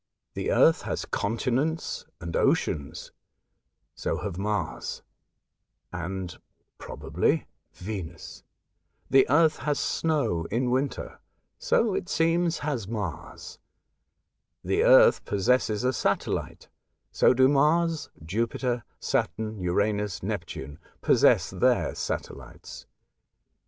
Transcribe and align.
The 0.33 0.49
earth 0.49 0.81
has 0.81 1.05
continents 1.05 2.07
and 2.19 2.35
oceans,— 2.35 3.11
so 3.93 4.17
have 4.17 4.35
Mars 4.35 5.03
and 5.93 6.35
(probably) 6.79 7.45
Yenus. 7.75 8.41
The 9.11 9.29
Earth 9.29 9.59
has 9.59 9.77
snow 9.77 10.45
in 10.45 10.71
winter,— 10.71 11.19
so 11.59 11.93
it 11.93 12.09
seems 12.09 12.57
has 12.65 12.87
Mars. 12.87 13.59
The 14.63 14.81
Earth 14.81 15.23
possesses 15.23 15.83
a 15.83 15.93
satellite,— 15.93 16.67
so 17.11 17.35
do 17.35 17.47
Mars, 17.47 18.09
Jupiter, 18.25 18.83
Saturn, 18.99 19.59
Uranus, 19.59 20.23
Neptune 20.23 20.79
possess 21.01 21.51
their 21.51 21.93
satel 21.93 22.37
lites. 22.37 22.87